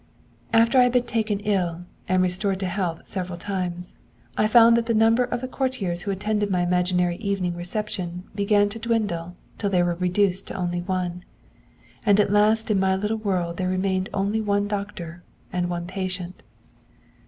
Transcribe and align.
'After 0.51 0.79
I 0.79 0.83
had 0.85 0.93
been 0.93 1.03
taken 1.03 1.41
ill 1.41 1.85
and 2.09 2.23
restored 2.23 2.59
to 2.61 2.65
health 2.65 3.05
several 3.07 3.37
times, 3.37 3.99
I 4.35 4.47
found 4.47 4.75
that 4.75 4.87
the 4.87 4.95
number 4.95 5.23
of 5.25 5.41
the 5.41 5.47
courtiers 5.47 6.01
who 6.01 6.09
attended 6.09 6.49
my 6.49 6.63
imaginary 6.63 7.17
evening 7.17 7.53
reception 7.55 8.23
began 8.33 8.67
to 8.69 8.79
dwindle 8.79 9.35
till 9.59 9.69
they 9.69 9.83
were 9.83 9.93
reduced 9.93 10.47
to 10.47 10.55
only 10.55 10.81
one! 10.81 11.23
And 12.03 12.19
at 12.19 12.33
last 12.33 12.71
in 12.71 12.79
my 12.79 12.95
little 12.95 13.15
world 13.19 13.57
there 13.57 13.69
remained 13.69 14.09
only 14.11 14.41
one 14.41 14.67
doctor 14.67 15.21
and 15.53 15.69
one 15.69 15.85
patient. 15.85 16.41